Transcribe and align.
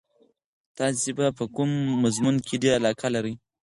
تاسې 0.77 1.09
په 1.37 1.45
کوم 1.55 1.71
مضمون 2.03 2.35
کې 2.45 2.55
ډېره 2.61 2.75
علاقه 2.79 3.07
لرئ؟ 3.15 3.33